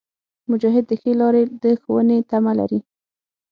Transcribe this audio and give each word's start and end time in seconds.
مجاهد 0.51 0.83
د 0.87 0.91
ښې 1.01 1.11
لارې 1.21 1.43
د 1.61 1.65
ښوونې 1.81 2.17
تمه 2.29 2.53
لري. 2.59 2.79